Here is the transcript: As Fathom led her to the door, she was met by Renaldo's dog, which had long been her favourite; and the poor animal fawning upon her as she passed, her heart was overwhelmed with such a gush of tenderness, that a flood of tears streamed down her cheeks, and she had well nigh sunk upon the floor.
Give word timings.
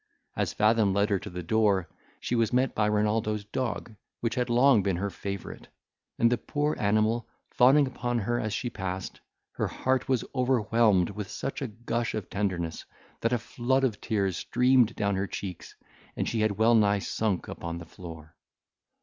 As 0.35 0.51
Fathom 0.51 0.95
led 0.95 1.11
her 1.11 1.19
to 1.19 1.29
the 1.29 1.43
door, 1.43 1.87
she 2.19 2.33
was 2.33 2.51
met 2.51 2.73
by 2.73 2.87
Renaldo's 2.87 3.43
dog, 3.45 3.93
which 4.19 4.33
had 4.33 4.49
long 4.49 4.81
been 4.81 4.95
her 4.95 5.11
favourite; 5.11 5.67
and 6.17 6.31
the 6.31 6.39
poor 6.39 6.75
animal 6.79 7.29
fawning 7.51 7.85
upon 7.85 8.17
her 8.17 8.39
as 8.39 8.51
she 8.51 8.71
passed, 8.71 9.19
her 9.51 9.67
heart 9.67 10.09
was 10.09 10.25
overwhelmed 10.33 11.11
with 11.11 11.29
such 11.29 11.61
a 11.61 11.67
gush 11.67 12.15
of 12.15 12.31
tenderness, 12.31 12.83
that 13.19 13.31
a 13.31 13.37
flood 13.37 13.83
of 13.83 14.01
tears 14.01 14.37
streamed 14.37 14.95
down 14.95 15.15
her 15.17 15.27
cheeks, 15.27 15.75
and 16.15 16.27
she 16.27 16.41
had 16.41 16.57
well 16.57 16.73
nigh 16.73 16.97
sunk 16.97 17.47
upon 17.47 17.77
the 17.77 17.85
floor. 17.85 18.35